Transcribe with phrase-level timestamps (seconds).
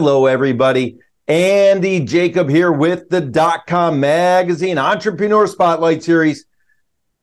[0.00, 0.96] Hello, everybody.
[1.28, 6.46] Andy Jacob here with the dot com magazine entrepreneur spotlight series.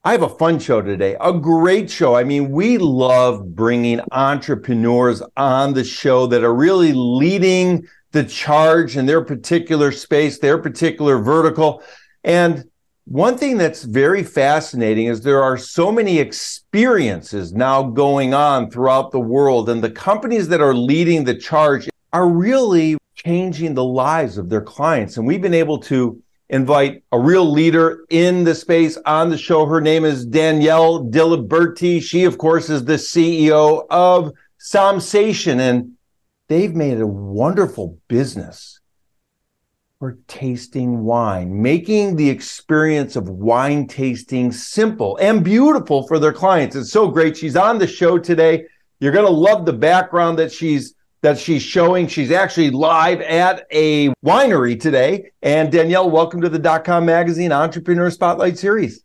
[0.03, 2.13] I have a fun show today, a great show.
[2.13, 8.95] I mean, we love bringing entrepreneurs on the show that are really leading the charge
[8.95, 11.81] in their particular space, their particular vertical.
[12.23, 12.63] And
[13.05, 19.11] one thing that's very fascinating is there are so many experiences now going on throughout
[19.11, 24.37] the world, and the companies that are leading the charge are really changing the lives
[24.37, 25.17] of their clients.
[25.17, 29.65] And we've been able to invite a real leader in the space on the show.
[29.65, 32.01] Her name is Danielle Diliberti.
[32.01, 35.93] She, of course, is the CEO of Sommsation, and
[36.47, 38.79] they've made a wonderful business
[39.99, 46.75] for tasting wine, making the experience of wine tasting simple and beautiful for their clients.
[46.75, 47.35] It's so great.
[47.35, 48.65] She's on the show today.
[48.99, 52.07] You're going to love the background that she's that she's showing.
[52.07, 55.31] She's actually live at a winery today.
[55.41, 59.03] And Danielle, welcome to the dot com magazine entrepreneur spotlight series.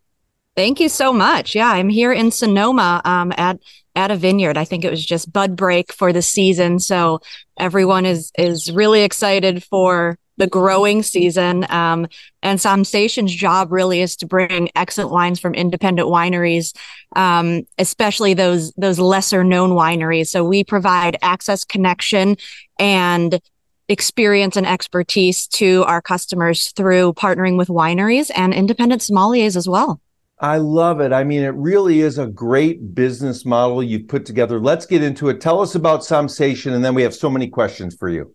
[0.54, 1.54] Thank you so much.
[1.54, 3.58] Yeah, I'm here in Sonoma um, at
[3.94, 4.56] at a vineyard.
[4.56, 7.20] I think it was just bud break for the season, so
[7.58, 11.66] everyone is is really excited for the growing season.
[11.70, 12.06] Um,
[12.42, 16.74] and Sommsation's job really is to bring excellent wines from independent wineries,
[17.16, 20.28] um, especially those those lesser known wineries.
[20.28, 22.36] So we provide access, connection,
[22.78, 23.40] and
[23.88, 30.00] experience and expertise to our customers through partnering with wineries and independent sommeliers as well.
[30.38, 31.12] I love it.
[31.12, 34.58] I mean, it really is a great business model you've put together.
[34.58, 35.40] Let's get into it.
[35.40, 38.34] Tell us about Sommsation, and then we have so many questions for you.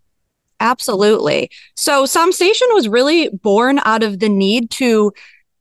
[0.59, 1.51] Absolutely.
[1.75, 5.11] So Sommsation was really born out of the need to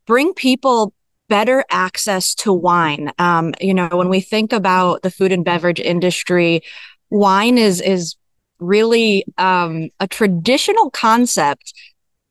[0.06, 0.94] bring people
[1.28, 3.12] better access to wine.
[3.18, 6.62] Um, you know, when we think about the food and beverage industry,
[7.10, 8.16] wine is is
[8.58, 11.74] really um, a traditional concept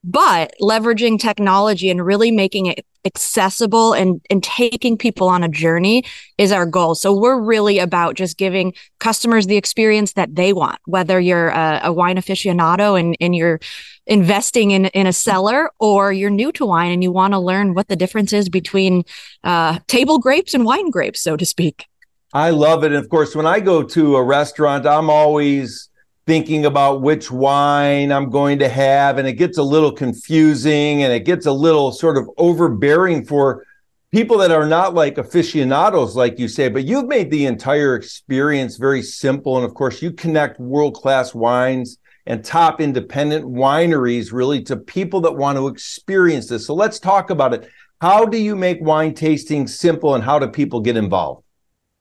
[0.05, 6.03] but leveraging technology and really making it accessible and, and taking people on a journey
[6.37, 6.95] is our goal.
[6.95, 11.81] So we're really about just giving customers the experience that they want, whether you're a,
[11.83, 13.59] a wine aficionado and, and you're
[14.07, 17.73] investing in, in a cellar or you're new to wine and you want to learn
[17.73, 19.03] what the difference is between
[19.43, 21.85] uh, table grapes and wine grapes, so to speak.
[22.33, 22.87] I love it.
[22.87, 25.89] And of course, when I go to a restaurant, I'm always
[26.27, 29.17] thinking about which wine I'm going to have.
[29.17, 33.65] And it gets a little confusing and it gets a little sort of overbearing for
[34.11, 38.77] people that are not like aficionados, like you say, but you've made the entire experience
[38.77, 39.57] very simple.
[39.57, 45.21] And of course, you connect world class wines and top independent wineries really to people
[45.21, 46.65] that want to experience this.
[46.65, 47.69] So let's talk about it.
[48.01, 51.44] How do you make wine tasting simple and how do people get involved?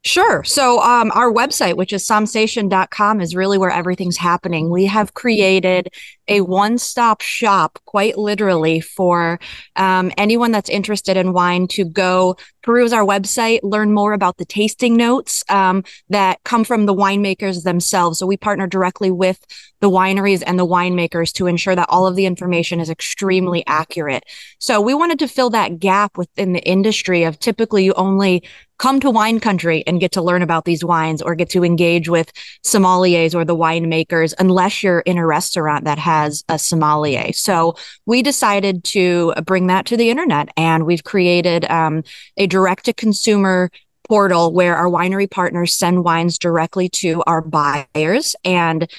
[0.06, 0.44] Sure.
[0.44, 4.68] So um, our website, which is sommsation.com, is really where everything's happening.
[4.68, 5.88] We have created
[6.28, 9.40] a one-stop shop, quite literally, for
[9.76, 14.44] um, anyone that's interested in wine to go peruse our website, learn more about the
[14.44, 18.18] tasting notes um, that come from the winemakers themselves.
[18.18, 19.44] So we partner directly with
[19.80, 24.24] the wineries and the winemakers to ensure that all of the information is extremely accurate.
[24.58, 28.42] So we wanted to fill that gap within the industry of typically you only
[28.78, 32.08] come to wine country and get to learn about these wines or get to engage
[32.08, 32.32] with
[32.64, 37.32] sommeliers or the winemakers unless you're in a restaurant that has a sommelier.
[37.32, 37.76] So
[38.06, 42.02] we decided to bring that to the internet and we've created um,
[42.36, 43.70] a direct to consumer
[44.08, 48.90] portal where our winery partners send wines directly to our buyers and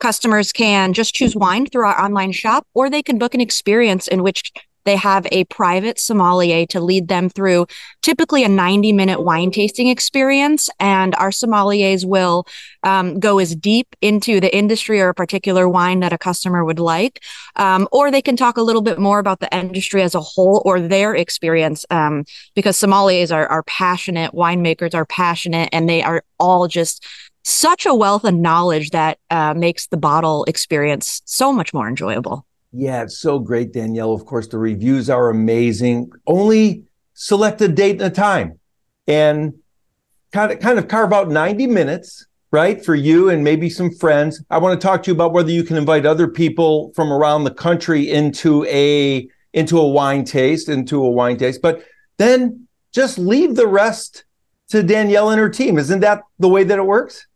[0.00, 4.08] customers can just choose wine through our online shop or they can book an experience
[4.08, 4.52] in which
[4.84, 7.66] they have a private sommelier to lead them through
[8.02, 10.68] typically a 90 minute wine tasting experience.
[10.78, 12.46] And our sommeliers will
[12.82, 16.78] um, go as deep into the industry or a particular wine that a customer would
[16.78, 17.22] like.
[17.56, 20.62] Um, or they can talk a little bit more about the industry as a whole
[20.64, 22.24] or their experience um,
[22.54, 27.06] because sommeliers are, are passionate, winemakers are passionate, and they are all just
[27.42, 32.46] such a wealth of knowledge that uh, makes the bottle experience so much more enjoyable.
[32.72, 34.12] Yeah, it's so great, Danielle.
[34.12, 36.10] Of course, the reviews are amazing.
[36.26, 36.84] Only
[37.14, 38.58] select a date and a time
[39.06, 39.54] and
[40.32, 42.84] kind of kind of carve out 90 minutes, right?
[42.84, 44.42] For you and maybe some friends.
[44.50, 47.44] I want to talk to you about whether you can invite other people from around
[47.44, 51.84] the country into a into a wine taste, into a wine taste, but
[52.18, 54.24] then just leave the rest
[54.68, 55.76] to Danielle and her team.
[55.76, 57.26] Isn't that the way that it works?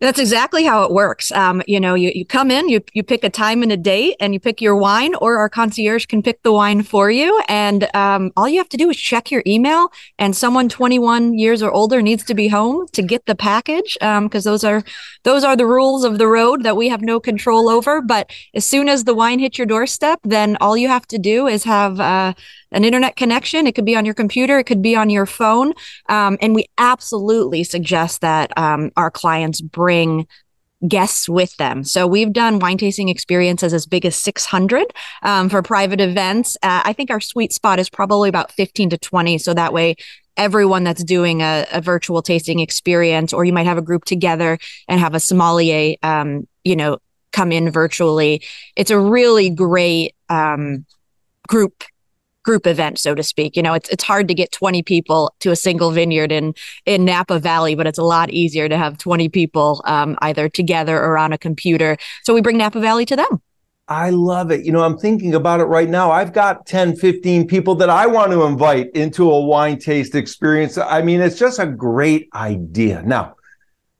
[0.00, 1.32] That's exactly how it works.
[1.32, 4.14] Um, you know, you, you come in, you, you pick a time and a date,
[4.20, 7.42] and you pick your wine, or our concierge can pick the wine for you.
[7.48, 11.62] And um, all you have to do is check your email, and someone 21 years
[11.64, 14.84] or older needs to be home to get the package, because um, those are
[15.24, 18.00] those are the rules of the road that we have no control over.
[18.00, 21.48] But as soon as the wine hits your doorstep, then all you have to do
[21.48, 22.34] is have uh,
[22.72, 23.66] an internet connection.
[23.66, 25.72] It could be on your computer, it could be on your phone.
[26.08, 30.26] Um, and we absolutely suggest that um, our clients bring
[30.86, 31.82] guests with them.
[31.82, 34.86] So we've done wine tasting experiences as big as 600
[35.22, 36.56] um, for private events.
[36.62, 39.38] Uh, I think our sweet spot is probably about 15 to 20.
[39.38, 39.96] So that way,
[40.36, 44.58] everyone that's doing a, a virtual tasting experience, or you might have a group together
[44.86, 46.98] and have a sommelier, um, you know,
[47.32, 48.42] come in virtually.
[48.76, 50.86] It's a really great um,
[51.48, 51.82] group
[52.48, 53.56] group event, so to speak.
[53.56, 56.54] You know, it's it's hard to get 20 people to a single vineyard in
[56.86, 60.98] in Napa Valley, but it's a lot easier to have 20 people um, either together
[60.98, 61.98] or on a computer.
[62.22, 63.42] So we bring Napa Valley to them.
[63.86, 64.64] I love it.
[64.64, 66.10] You know, I'm thinking about it right now.
[66.10, 70.78] I've got 10, 15 people that I want to invite into a wine taste experience.
[70.78, 73.02] I mean, it's just a great idea.
[73.02, 73.36] Now,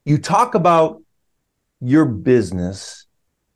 [0.06, 1.02] you talk about
[1.82, 3.07] your business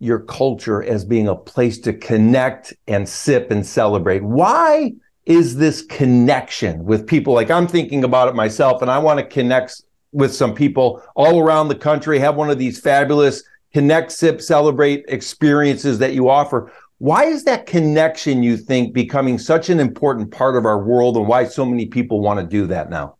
[0.02, 4.20] your culture as being a place to connect and sip and celebrate.
[4.20, 4.92] Why
[5.26, 7.34] is this connection with people?
[7.34, 11.38] Like I'm thinking about it myself, and I want to connect with some people all
[11.38, 16.72] around the country, have one of these fabulous connect, sip, celebrate experiences that you offer.
[16.98, 21.28] Why is that connection, you think, becoming such an important part of our world, and
[21.28, 23.18] why so many people want to do that now?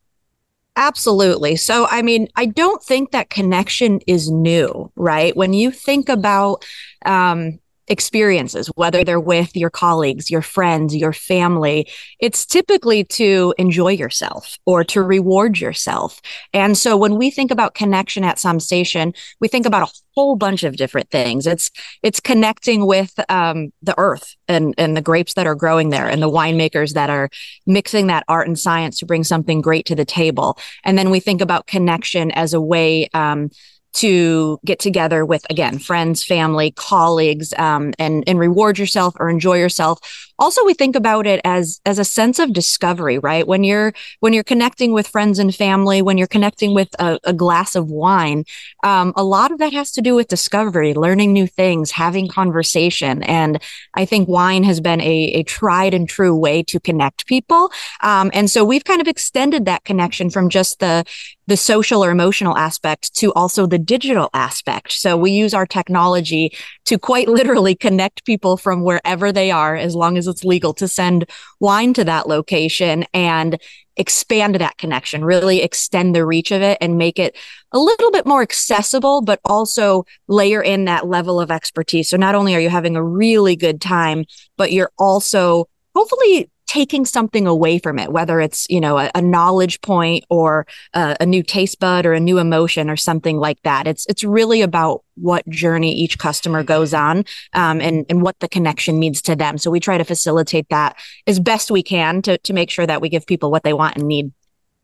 [0.75, 1.57] Absolutely.
[1.57, 5.37] So, I mean, I don't think that connection is new, right?
[5.37, 6.65] When you think about
[7.05, 11.89] um, experiences, whether they're with your colleagues, your friends, your family,
[12.21, 16.21] it's typically to enjoy yourself or to reward yourself.
[16.53, 20.63] And so when we think about connection at Sommsation, we think about a whole bunch
[20.63, 21.47] of different things.
[21.47, 21.71] It's
[22.03, 26.23] it's connecting with um, the earth and and the grapes that are growing there and
[26.23, 27.31] the winemakers that are
[27.67, 30.59] mixing that art and science to bring something great to the table.
[30.85, 33.51] And then we think about connection as a way um,
[33.95, 39.59] to get together with again friends family colleagues um, and and reward yourself or enjoy
[39.59, 39.99] yourself.
[40.39, 43.47] Also we think about it as as a sense of discovery right?
[43.47, 47.33] When you're when you're connecting with friends and family when you're connecting with a, a
[47.33, 48.45] glass of wine
[48.83, 53.23] um, a lot of that has to do with discovery learning new things having conversation.
[53.23, 53.63] And
[53.95, 57.71] i think wine has been a, a tried and true way to connect people.
[58.01, 61.05] Um, and so we've kind of extended that connection from just the
[61.47, 64.93] the social or emotional aspect to also the digital aspect.
[64.93, 69.95] So we use our technology to quite literally connect people from wherever they are, as
[69.95, 73.61] long as it's legal to send wine to that location and
[73.97, 77.37] expand that connection, really extend the reach of it and make it
[77.73, 82.09] a little bit more accessible, but also layer in that level of expertise.
[82.09, 84.25] So not only are you having a really good time,
[84.57, 89.21] but you're also hopefully taking something away from it, whether it's, you know, a, a
[89.21, 93.61] knowledge point or a, a, new taste bud or a new emotion or something like
[93.63, 93.87] that.
[93.87, 98.49] It's, it's really about what journey each customer goes on um, and, and what the
[98.49, 99.59] connection means to them.
[99.59, 103.03] So we try to facilitate that as best we can to, to make sure that
[103.03, 104.33] we give people what they want and need.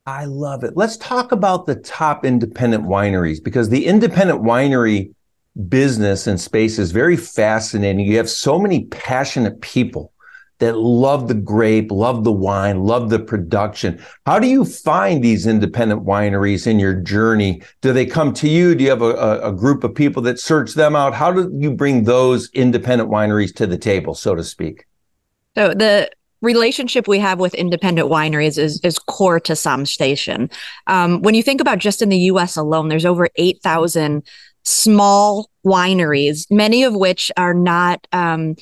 [0.05, 0.77] I love it.
[0.77, 5.15] Let's talk about the top independent wineries because the independent winery
[5.71, 8.05] business and space is very fascinating.
[8.05, 10.13] You have so many passionate people
[10.59, 14.03] that love the grape, love the wine, love the production.
[14.27, 17.63] How do you find these independent wineries in your journey?
[17.81, 18.75] Do they come to you?
[18.75, 21.15] Do you have a, a group of people that search them out?
[21.15, 24.85] How do you bring those independent wineries to the table, so to speak?
[25.55, 26.11] So the
[26.41, 30.51] relationship we have with independent wineries is is core to Sommsation.
[30.87, 32.57] Um, when you think about just in the U.S.
[32.57, 34.25] alone, there's over eight thousand
[34.65, 38.55] small wineries, many of which are not um,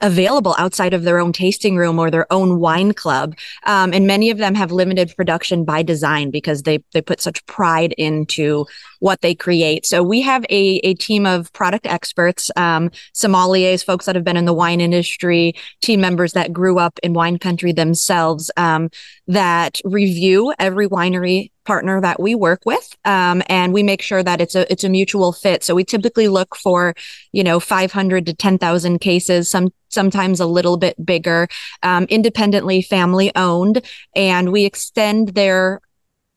[0.00, 3.36] available outside of their own tasting room or their own wine club.
[3.64, 7.44] Um, and many of them have limited production by design because they, they put such
[7.46, 8.66] pride into
[9.00, 9.86] what they create.
[9.86, 14.36] So we have a, a team of product experts, um, sommeliers, folks that have been
[14.36, 18.90] in the wine industry, team members that grew up in wine country themselves, um,
[19.26, 24.40] that review every winery partner that we work with um, and we make sure that
[24.40, 26.96] it's a it's a mutual fit so we typically look for
[27.30, 31.46] you know 500 to 10,000 cases some sometimes a little bit bigger
[31.84, 33.86] um, independently family owned
[34.16, 35.80] and we extend their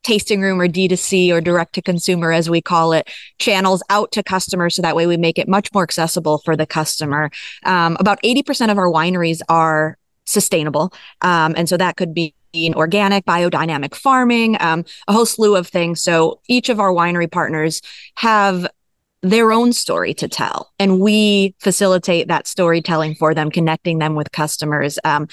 [0.04, 3.10] tasting room or D2C or direct to consumer, as we call it,
[3.40, 4.76] channels out to customers.
[4.76, 7.32] So that way we make it much more accessible for the customer.
[7.64, 10.94] Um, about 80% of our wineries are sustainable.
[11.22, 12.36] Um, and so that could be
[12.76, 16.02] organic, biodynamic farming, um, a whole slew of things.
[16.02, 17.82] So each of our winery partners
[18.16, 18.68] have
[19.22, 24.32] their own story to tell, and we facilitate that storytelling for them, connecting them with
[24.32, 25.00] customers.
[25.04, 25.28] Um,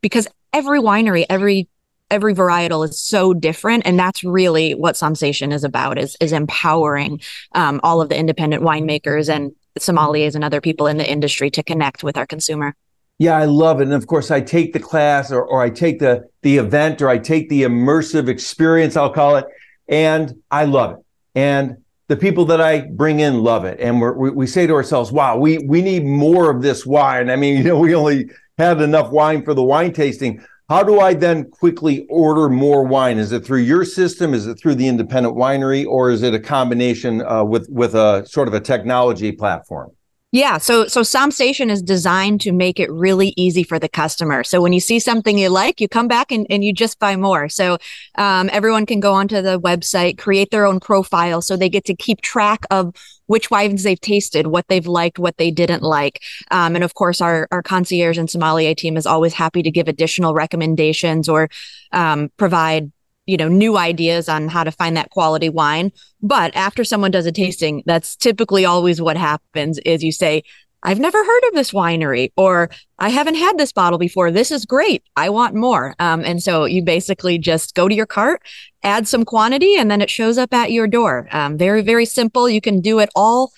[0.00, 1.68] because every winery, every
[2.10, 7.20] every varietal is so different and that's really what Sommsation is about is is empowering
[7.54, 11.62] um, all of the independent winemakers and sommeliers and other people in the industry to
[11.62, 12.76] connect with our consumer
[13.18, 13.84] yeah, I love it.
[13.84, 17.08] And of course, I take the class or, or I take the, the event or
[17.08, 19.46] I take the immersive experience, I'll call it,
[19.88, 21.04] and I love it.
[21.36, 21.76] And
[22.08, 23.80] the people that I bring in love it.
[23.80, 27.30] And we we, say to ourselves, wow, we, we need more of this wine.
[27.30, 30.44] I mean, you know, we only had enough wine for the wine tasting.
[30.68, 33.18] How do I then quickly order more wine?
[33.18, 34.32] Is it through your system?
[34.32, 35.86] Is it through the independent winery?
[35.86, 39.90] Or is it a combination uh, with, with a sort of a technology platform?
[40.34, 44.42] Yeah, so so Sommsation is designed to make it really easy for the customer.
[44.42, 47.14] So when you see something you like, you come back and, and you just buy
[47.14, 47.48] more.
[47.48, 47.78] So
[48.16, 51.94] um, everyone can go onto the website, create their own profile, so they get to
[51.94, 56.20] keep track of which wines they've tasted, what they've liked, what they didn't like.
[56.50, 59.86] Um, and of course, our, our concierge and sommelier team is always happy to give
[59.86, 61.48] additional recommendations or
[61.92, 62.90] um, provide
[63.26, 65.92] you know, new ideas on how to find that quality wine.
[66.22, 70.42] But after someone does a tasting, that's typically always what happens is you say,
[70.84, 74.30] I've never heard of this winery or I haven't had this bottle before.
[74.30, 75.02] This is great.
[75.16, 75.94] I want more.
[75.98, 78.42] Um, and so you basically just go to your cart,
[78.82, 81.26] add some quantity, and then it shows up at your door.
[81.32, 82.50] Um, very, very simple.
[82.50, 83.50] You can do it all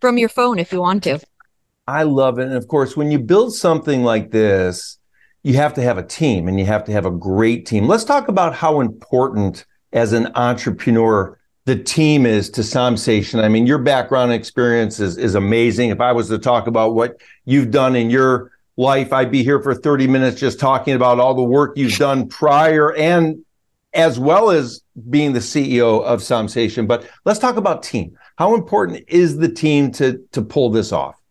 [0.00, 1.20] from your phone if you want to.
[1.86, 2.46] I love it.
[2.46, 4.98] And of course, when you build something like this,
[5.42, 7.86] you have to have a team and you have to have a great team.
[7.86, 13.42] Let's talk about how important as an entrepreneur the team is to Sommsation.
[13.42, 15.90] I mean, your background experience is, is amazing.
[15.90, 19.62] If I was to talk about what you've done in your life, I'd be here
[19.62, 23.44] for 30 minutes just talking about all the work you've done prior and
[23.94, 26.88] as well as being the CEO of Sommsation.
[26.88, 28.16] But let's talk about team.
[28.36, 31.21] How important is the team to, to pull this off?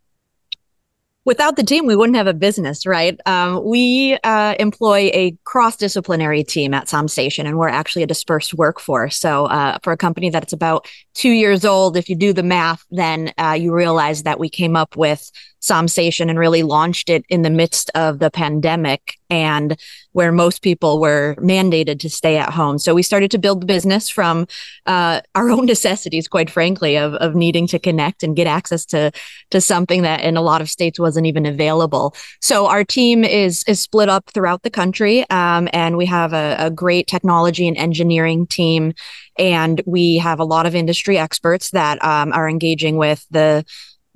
[1.24, 3.18] Without the team, we wouldn't have a business, right?
[3.26, 8.54] Um, we uh, employ a cross disciplinary team at Sommsation, and we're actually a dispersed
[8.54, 9.18] workforce.
[9.18, 12.84] So, uh, for a company that's about two years old, if you do the math,
[12.90, 17.42] then uh, you realize that we came up with Sommsation and really launched it in
[17.42, 19.80] the midst of the pandemic and
[20.12, 22.78] where most people were mandated to stay at home.
[22.78, 24.46] So we started to build the business from
[24.84, 29.10] uh, our own necessities, quite frankly, of, of needing to connect and get access to
[29.50, 32.14] to something that in a lot of states wasn't even available.
[32.42, 36.56] So our team is is split up throughout the country, um, and we have a,
[36.58, 38.92] a great technology and engineering team,
[39.38, 43.64] and we have a lot of industry experts that um, are engaging with the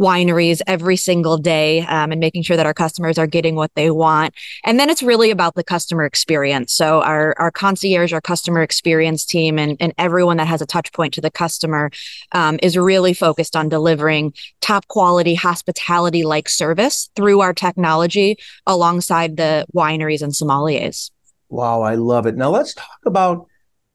[0.00, 3.90] wineries every single day um, and making sure that our customers are getting what they
[3.90, 4.34] want.
[4.64, 6.72] And then it's really about the customer experience.
[6.74, 10.92] So our, our concierge, our customer experience team, and, and everyone that has a touch
[10.92, 11.90] point to the customer
[12.32, 18.36] um, is really focused on delivering top quality hospitality like service through our technology
[18.66, 21.10] alongside the wineries and sommeliers.
[21.48, 22.36] Wow, I love it.
[22.36, 23.46] Now let's talk about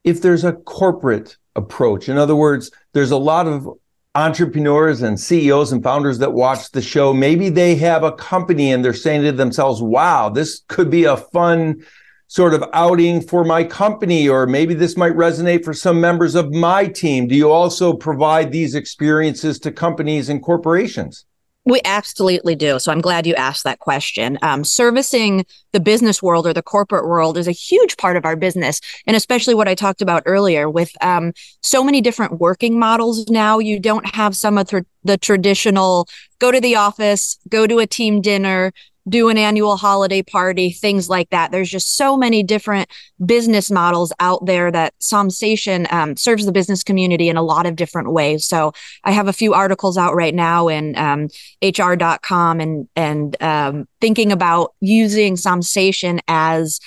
[0.04, 2.10] if there's a corporate approach.
[2.10, 3.68] In other words, there's a lot of
[4.14, 8.84] entrepreneurs and CEOs and founders that watch the show, maybe they have a company and
[8.84, 11.82] they're saying to themselves, wow, this could be a fun
[12.28, 16.54] sort of outing for my company, or maybe this might resonate for some members of
[16.54, 17.28] my team.
[17.28, 21.26] Do you also provide these experiences to companies and corporations?
[21.64, 22.80] We absolutely do.
[22.80, 24.40] So I'm glad you asked that question.
[24.42, 28.36] Um, servicing the business world or the corporate world is a huge part of our
[28.36, 28.82] business.
[29.06, 33.60] And especially what I talked about earlier with um, so many different working models now,
[33.60, 36.08] you don't have some of the, the traditional
[36.40, 38.72] go to the office, go to a team dinner,
[39.08, 41.52] do an annual holiday party, things like that.
[41.52, 42.90] There's just so many different
[43.26, 47.76] business models out there that Sommsation um, serves the business community in a lot of
[47.76, 48.46] different ways.
[48.46, 51.28] So I have a few articles out right now in um,
[51.64, 56.80] HR.com and and um, thinking about using Sommsation as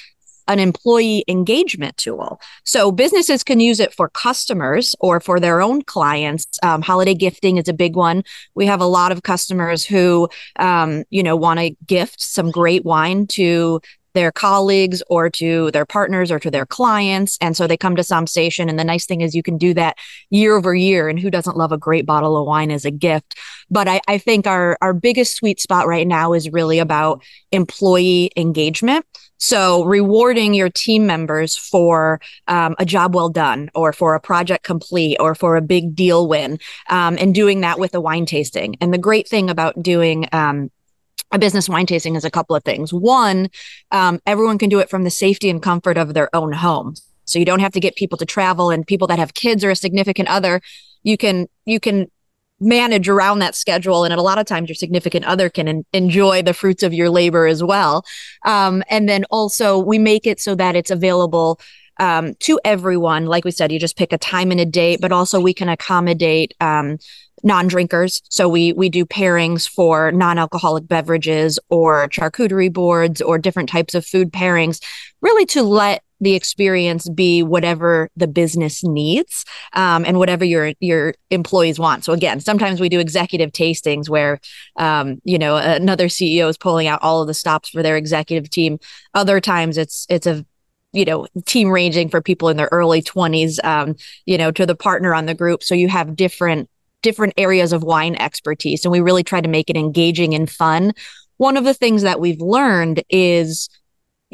[0.48, 2.40] an employee engagement tool.
[2.64, 6.46] So businesses can use it for customers or for their own clients.
[6.62, 8.24] Um, holiday gifting is a big one.
[8.54, 12.84] We have a lot of customers who, um, you know, want to gift some great
[12.84, 13.80] wine to
[14.14, 17.36] their colleagues or to their partners or to their clients.
[17.40, 18.68] And so they come to Sommsation.
[18.68, 19.98] And the nice thing is you can do that
[20.30, 21.08] year over year.
[21.08, 23.36] And who doesn't love a great bottle of wine as a gift?
[23.70, 28.30] But I, I think our, our biggest sweet spot right now is really about employee
[28.36, 29.04] engagement.
[29.38, 34.64] So rewarding your team members for um, a job well done or for a project
[34.64, 38.76] complete or for a big deal win um, and doing that with a wine tasting.
[38.80, 40.70] And the great thing about doing um,
[41.32, 42.92] a business wine tasting is a couple of things.
[42.92, 43.50] One,
[43.90, 46.94] um, everyone can do it from the safety and comfort of their own home.
[47.24, 49.70] So you don't have to get people to travel and people that have kids or
[49.70, 50.60] a significant other.
[51.02, 52.10] You can, you can
[52.60, 54.04] manage around that schedule.
[54.04, 57.10] And a lot of times your significant other can en- enjoy the fruits of your
[57.10, 58.04] labor as well.
[58.44, 61.60] Um, and then also we make it so that it's available
[61.98, 63.26] um, to everyone.
[63.26, 65.68] Like we said, you just pick a time and a date, but also we can
[65.68, 66.98] accommodate um,
[67.44, 68.22] non-drinkers.
[68.28, 74.04] So we we do pairings for non-alcoholic beverages or charcuterie boards or different types of
[74.04, 74.82] food pairings,
[75.20, 81.14] really to let the experience be whatever the business needs um, and whatever your your
[81.30, 82.04] employees want.
[82.04, 84.40] So again, sometimes we do executive tastings where
[84.76, 88.50] um, you know another CEO is pulling out all of the stops for their executive
[88.50, 88.78] team.
[89.12, 90.44] Other times it's it's a
[90.94, 93.96] you know team ranging for people in their early 20s um,
[94.26, 96.70] you know to the partner on the group so you have different
[97.04, 100.92] different areas of wine expertise and we really try to make it engaging and fun
[101.36, 103.68] one of the things that we've learned is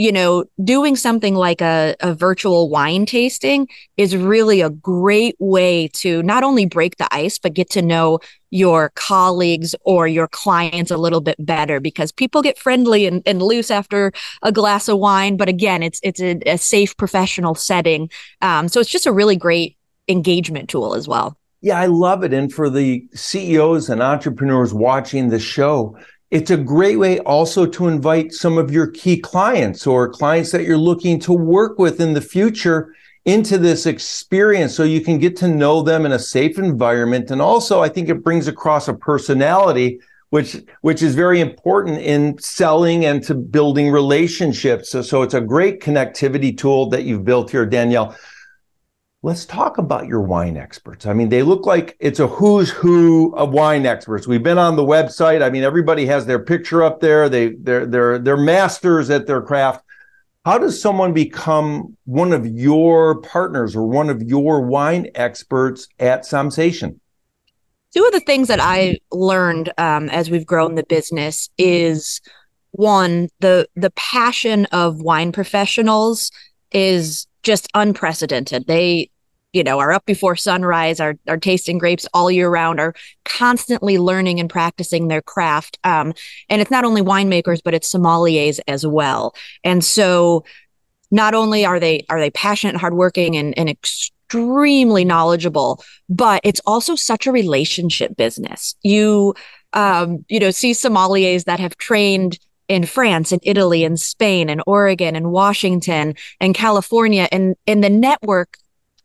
[0.01, 5.89] you know, doing something like a, a virtual wine tasting is really a great way
[5.89, 10.91] to not only break the ice, but get to know your colleagues or your clients
[10.91, 14.11] a little bit better because people get friendly and, and loose after
[14.41, 15.37] a glass of wine.
[15.37, 18.09] But again, it's it's a, a safe professional setting.
[18.41, 19.77] Um, so it's just a really great
[20.09, 21.37] engagement tool as well.
[21.61, 22.33] Yeah, I love it.
[22.33, 25.99] And for the CEOs and entrepreneurs watching the show,
[26.31, 30.65] it's a great way also to invite some of your key clients or clients that
[30.65, 32.95] you're looking to work with in the future
[33.27, 37.31] into this experience so you can get to know them in a safe environment.
[37.31, 42.39] And also, I think it brings across a personality which which is very important in
[42.39, 44.91] selling and to building relationships.
[44.91, 48.17] So, so it's a great connectivity tool that you've built here, Danielle.
[49.23, 51.05] Let's talk about your wine experts.
[51.05, 54.27] I mean, they look like it's a who's who of wine experts.
[54.27, 55.43] We've been on the website.
[55.43, 57.29] I mean, everybody has their picture up there.
[57.29, 59.85] They they're they're they're masters at their craft.
[60.47, 66.23] How does someone become one of your partners or one of your wine experts at
[66.23, 66.99] Sommsation?
[67.95, 72.23] Two of the things that I learned um, as we've grown the business is
[72.71, 76.31] one the the passion of wine professionals
[76.73, 78.67] is just unprecedented.
[78.67, 79.11] They,
[79.53, 83.99] you know, are up before sunrise, are are tasting grapes all year round, are constantly
[83.99, 85.79] learning and practicing their craft.
[85.85, 86.15] Um,
[86.49, 89.35] and it's not only winemakers, but it's sommeliers as well.
[89.65, 90.45] And so,
[91.11, 96.61] not only are they are they passionate and hardworking and, and extremely knowledgeable, but it's
[96.67, 98.77] also such a relationship business.
[98.83, 99.35] You,
[99.73, 102.39] um, you know, see sommeliers that have trained
[102.71, 107.91] in France and Italy and Spain and Oregon and Washington and California and in the
[107.91, 108.57] network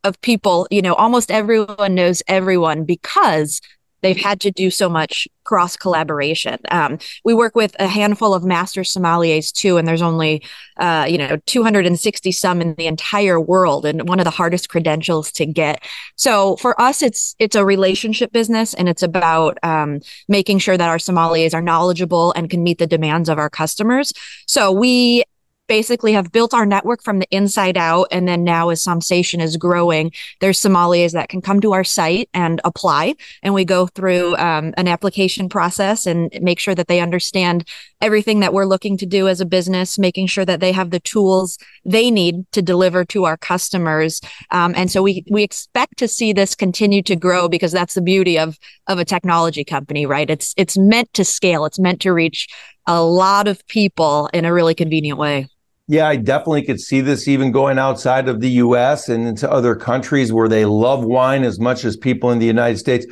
[0.04, 3.60] of people, you know, almost everyone knows everyone because
[4.02, 6.58] they've had to do so much cross collaboration.
[6.70, 10.42] Um, we work with a handful of master sommeliers too, and there's only
[10.76, 15.32] uh, you know 260 some in the entire world, and one of the hardest credentials
[15.32, 15.82] to get.
[16.16, 20.88] So for us, it's it's a relationship business, and it's about um, making sure that
[20.88, 24.12] our sommeliers are knowledgeable and can meet the demands of our customers.
[24.46, 25.24] So we
[25.68, 28.08] basically have built our network from the inside out.
[28.10, 32.28] And then now as Sommsation is growing, there's sommeliers that can come to our site
[32.34, 33.14] and apply.
[33.42, 37.68] And we go through um, an application process and make sure that they understand
[38.00, 41.00] everything that we're looking to do as a business, making sure that they have the
[41.00, 44.20] tools they need to deliver to our customers.
[44.50, 48.02] Um, and so we, we expect to see this continue to grow because that's the
[48.02, 50.28] beauty of, of a technology company, right?
[50.28, 51.64] It's, it's meant to scale.
[51.64, 52.48] It's meant to reach
[52.86, 55.48] a lot of people in a really convenient way.
[55.88, 59.76] Yeah, I definitely could see this even going outside of the US and into other
[59.76, 63.06] countries where they love wine as much as people in the United States.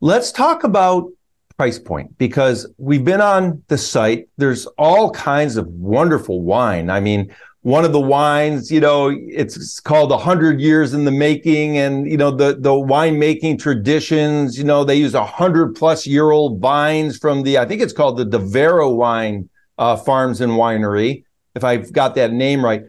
[0.00, 1.10] Let's talk about
[1.56, 4.28] price point because we've been on the site.
[4.36, 6.90] There's all kinds of wonderful wine.
[6.90, 11.12] I mean, one of the wines, you know, it's called a hundred years in the
[11.12, 14.58] making, and you know the the winemaking traditions.
[14.58, 17.92] You know, they use a hundred plus year old vines from the I think it's
[17.92, 19.48] called the Devero Wine
[19.78, 21.22] uh, Farms and Winery,
[21.54, 22.84] if I've got that name right.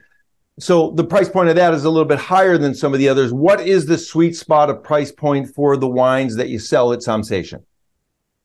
[0.60, 3.10] So the price point of that is a little bit higher than some of the
[3.10, 3.34] others.
[3.34, 7.00] What is the sweet spot of price point for the wines that you sell at
[7.00, 7.64] Sommsation?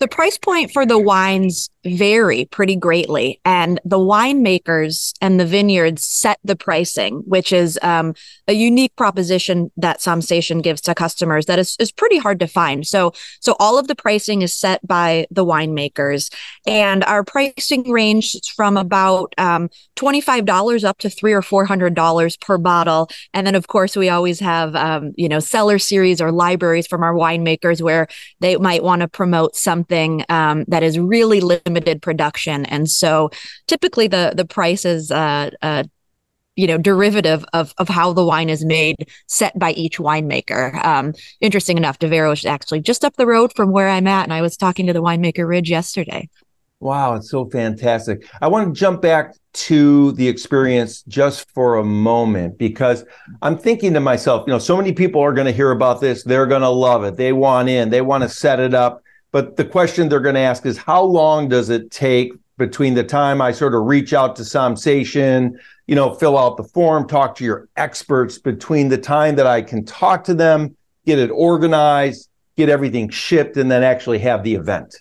[0.01, 6.05] The price point for the wines vary pretty greatly, and the winemakers and the vineyards
[6.05, 8.15] set the pricing, which is um,
[8.47, 12.87] a unique proposition that Sommsation gives to customers that is, is pretty hard to find.
[12.87, 16.33] So, so all of the pricing is set by the winemakers,
[16.65, 21.65] and our pricing range from about um, twenty five dollars up to three or four
[21.65, 25.81] hundred dollars per bottle, and then of course we always have um, you know cellar
[25.81, 28.07] series or libraries from our winemakers where
[28.39, 33.31] they might want to promote some something um, that is really limited production, and so
[33.67, 35.85] typically the the price is uh, uh,
[36.57, 40.85] you know derivative of of how the wine is made set by each winemaker.
[40.85, 44.33] Um, interesting enough devero is actually just up the road from where i'm at and
[44.33, 46.29] i was talking to the winemaker ridge yesterday.
[46.81, 48.29] Wow it's so fantastic.
[48.41, 53.05] I want to jump back to the experience just for a moment because
[53.43, 56.23] i'm thinking to myself you know so many people are going to hear about this
[56.23, 59.57] they're going to love it they want in they want to set it up but
[59.57, 63.41] the question they're going to ask is how long does it take between the time
[63.41, 65.53] I sort of reach out to Sommsation,
[65.87, 69.63] you know, fill out the form, talk to your experts, between the time that I
[69.63, 74.55] can talk to them, get it organized, get everything shipped, and then actually have the
[74.55, 74.97] event?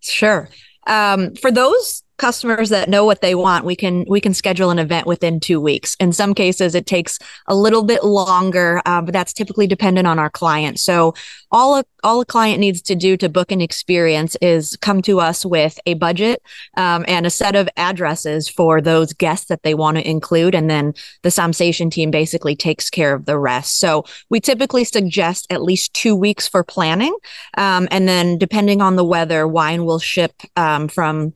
[0.00, 0.48] Sure.
[0.86, 4.78] Um, for those customers that know what they want, we can we can schedule an
[4.78, 5.96] event within two weeks.
[5.98, 10.18] In some cases, it takes a little bit longer, uh, but that's typically dependent on
[10.18, 10.78] our client.
[10.78, 11.14] So
[11.50, 15.18] all a, all a client needs to do to book an experience is come to
[15.18, 16.42] us with a budget
[16.76, 20.68] um, and a set of addresses for those guests that they want to include, and
[20.68, 23.78] then the Sommsation team basically takes care of the rest.
[23.78, 27.16] So we typically suggest at least two weeks for planning,
[27.56, 31.32] um, and then depending on the weather, wine will ship um, from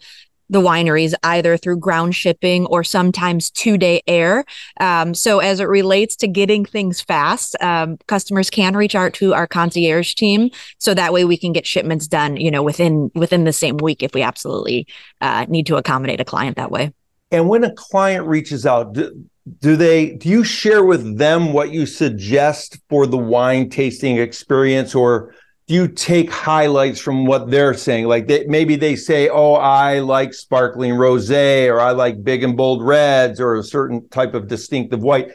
[0.55, 4.45] the wineries either through ground shipping or sometimes two day air.
[4.79, 9.35] Um, so as it relates to getting things fast, um, customers can reach out to
[9.35, 13.43] our concierge team so that way we can get shipments done, you know, within within
[13.43, 14.87] the same week if we absolutely
[15.21, 16.93] uh, need to accommodate a client that way.
[17.33, 19.27] And when a client reaches out, do,
[19.59, 24.95] do they do you share with them what you suggest for the wine tasting experience
[24.95, 25.35] or
[25.67, 28.07] you take highlights from what they're saying?
[28.07, 32.57] Like they, maybe they say, "Oh, I like sparkling rosé, or I like big and
[32.57, 35.29] bold reds, or a certain type of distinctive white."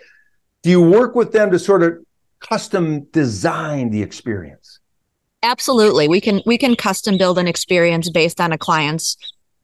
[0.62, 1.98] Do you work with them to sort of
[2.40, 4.80] custom design the experience?
[5.42, 9.18] Absolutely, we can we can custom build an experience based on a client's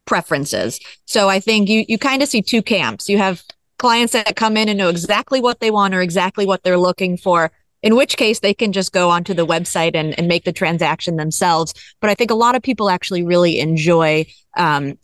[0.06, 0.80] preferences.
[1.06, 3.08] So I think you you kind of see two camps.
[3.08, 3.44] You have
[3.78, 7.18] clients that come in and know exactly what they want or exactly what they're looking
[7.18, 7.52] for
[7.86, 11.18] in which case they can just go onto the website and, and make the transaction
[11.18, 11.72] themselves.
[12.02, 14.26] But I think a lot of people actually really enjoy
[14.58, 14.98] um,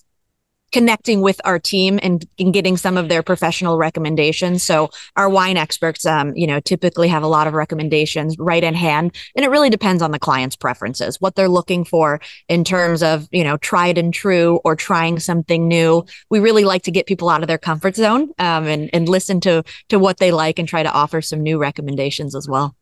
[0.72, 4.64] connecting with our team and, and, getting some of their professional recommendations.
[4.64, 8.74] So our wine experts, um, you know, typically have a lot of recommendations right in
[8.74, 13.04] hand, and it really depends on the client's preferences, what they're looking for in terms
[13.04, 16.06] of, you know, tried and true or trying something new.
[16.30, 19.40] We really like to get people out of their comfort zone um, and and listen
[19.42, 22.76] to to what they like and try to offer some new recommendations as well.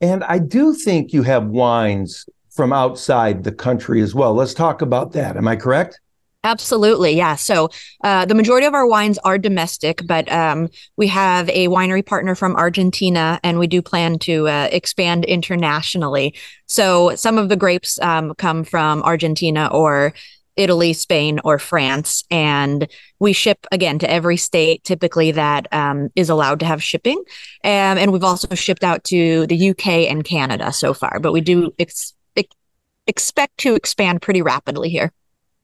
[0.00, 4.34] And I do think you have wines from outside the country as well.
[4.34, 5.36] Let's talk about that.
[5.36, 6.00] Am I correct?
[6.46, 7.34] Absolutely, yeah.
[7.34, 7.70] So
[8.04, 12.36] uh, the majority of our wines are domestic, but um, we have a winery partner
[12.36, 16.34] from Argentina, and we do plan to uh, expand internationally.
[16.66, 20.14] So some of the grapes um, come from Argentina or
[20.54, 22.22] Italy, Spain, or France.
[22.30, 22.86] And
[23.18, 27.18] we ship again to every state typically that um, is allowed to have shipping.
[27.64, 31.40] Um, and we've also shipped out to the UK and Canada so far, but we
[31.40, 32.54] do ex- ex-
[33.08, 35.10] expect to expand pretty rapidly here.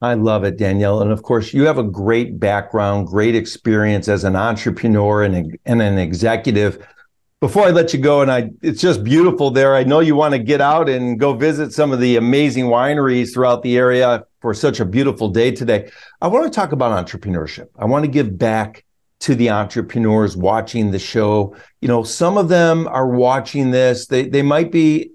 [0.03, 1.01] I love it, Danielle.
[1.01, 5.81] And of course, you have a great background, great experience as an entrepreneur and, and
[5.81, 6.85] an executive.
[7.39, 9.77] Before I let you go, and I, it's just beautiful there.
[9.77, 13.33] I know you want to get out and go visit some of the amazing wineries
[13.33, 15.89] throughout the area for such a beautiful day today.
[16.21, 17.69] I want to talk about entrepreneurship.
[17.79, 18.85] I want to give back
[19.21, 21.55] to the entrepreneurs watching the show.
[21.81, 24.07] You know, some of them are watching this.
[24.07, 25.13] They they might be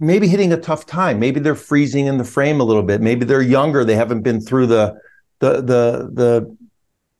[0.00, 1.20] maybe hitting a tough time.
[1.20, 3.00] Maybe they're freezing in the frame a little bit.
[3.00, 3.84] Maybe they're younger.
[3.84, 5.00] They haven't been through the
[5.38, 6.56] the the the,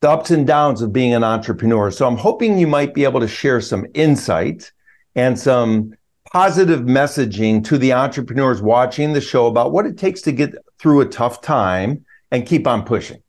[0.01, 1.91] the ups and downs of being an entrepreneur.
[1.91, 4.73] So I'm hoping you might be able to share some insight
[5.15, 5.95] and some
[6.33, 11.01] positive messaging to the entrepreneurs watching the show about what it takes to get through
[11.01, 13.23] a tough time and keep on pushing?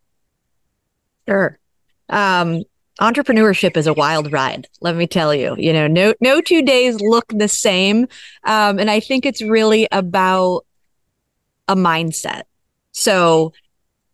[1.27, 1.57] Sure.
[2.09, 2.63] Um,
[3.01, 7.01] entrepreneurship is a wild ride let me tell you you know no no two days
[7.01, 8.07] look the same.
[8.43, 10.65] Um, and i think it's really about
[11.67, 12.43] a mindset.
[12.91, 13.53] So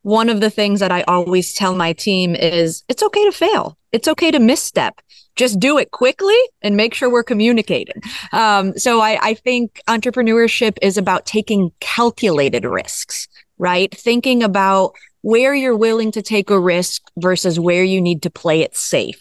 [0.04, 3.78] one of the things that i always tell my team is it's okay to fail.
[3.91, 5.02] It's okay to misstep.
[5.36, 10.78] Just do it quickly and make sure we're communicating um, so I, I think entrepreneurship
[10.82, 13.95] is about taking calculated risks right?
[13.95, 14.95] Thinking about
[15.28, 19.20] where you're willing to take a risk versus where you need to play it safe.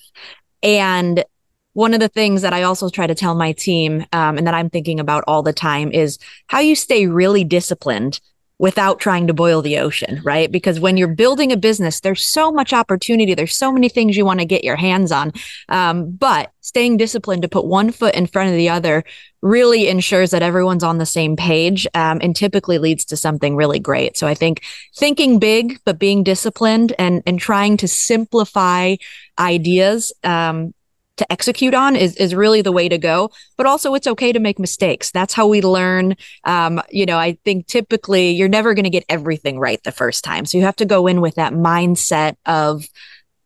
[0.62, 1.24] And
[1.72, 4.54] one of the things that I also try to tell my team um, and that
[4.54, 8.20] I'm thinking about all the time is how you stay really disciplined
[8.58, 10.50] without trying to boil the ocean, right?
[10.50, 13.34] Because when you're building a business, there's so much opportunity.
[13.34, 15.32] There's so many things you want to get your hands on.
[15.68, 19.04] Um, but staying disciplined to put one foot in front of the other
[19.42, 23.78] really ensures that everyone's on the same page um, and typically leads to something really
[23.78, 24.16] great.
[24.16, 24.62] So I think
[24.96, 28.96] thinking big, but being disciplined and, and trying to simplify
[29.38, 30.72] ideas um,
[31.16, 33.30] to execute on is, is really the way to go.
[33.56, 35.10] But also, it's okay to make mistakes.
[35.10, 36.16] That's how we learn.
[36.44, 40.24] Um, you know, I think typically you're never going to get everything right the first
[40.24, 40.46] time.
[40.46, 42.86] So you have to go in with that mindset of,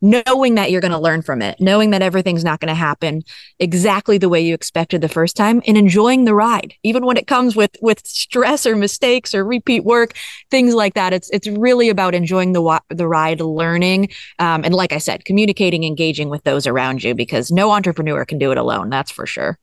[0.01, 3.21] knowing that you're going to learn from it, knowing that everything's not going to happen
[3.59, 6.73] exactly the way you expected the first time and enjoying the ride.
[6.83, 10.13] Even when it comes with with stress or mistakes or repeat work,
[10.49, 11.13] things like that.
[11.13, 14.09] It's it's really about enjoying the the ride, learning
[14.39, 18.37] um, and like I said, communicating, engaging with those around you because no entrepreneur can
[18.37, 19.57] do it alone, that's for sure.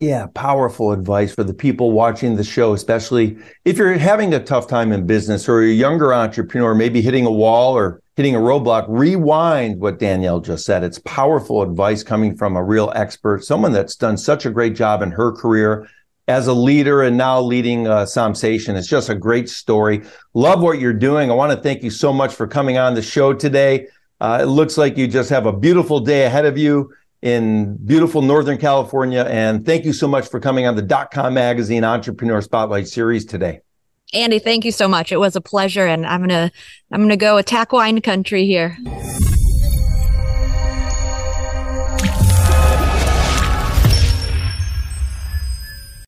[0.00, 3.36] Yeah, powerful advice for the people watching the show, especially
[3.66, 7.30] if you're having a tough time in business or a younger entrepreneur, maybe hitting a
[7.30, 8.86] wall or hitting a roadblock.
[8.88, 10.84] Rewind what Danielle just said.
[10.84, 15.02] It's powerful advice coming from a real expert, someone that's done such a great job
[15.02, 15.86] in her career
[16.28, 18.76] as a leader and now leading uh, Sommsation.
[18.76, 20.00] It's just a great story.
[20.32, 21.30] Love what you're doing.
[21.30, 23.88] I want to thank you so much for coming on the show today.
[24.18, 26.90] Uh, it looks like you just have a beautiful day ahead of you
[27.22, 29.24] in beautiful Northern California.
[29.28, 33.24] And thank you so much for coming on the dot com magazine entrepreneur spotlight series
[33.24, 33.60] today.
[34.12, 35.12] Andy, thank you so much.
[35.12, 36.50] It was a pleasure and I'm going to
[36.90, 38.76] I'm going to go attack wine country here.